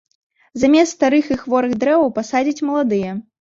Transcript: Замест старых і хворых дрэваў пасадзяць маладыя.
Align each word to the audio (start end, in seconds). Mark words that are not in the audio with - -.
Замест 0.61 0.95
старых 0.95 1.29
і 1.35 1.37
хворых 1.43 1.75
дрэваў 1.85 2.09
пасадзяць 2.17 2.65
маладыя. 2.71 3.15